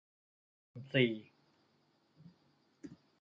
[0.73, 1.25] นนทรีย์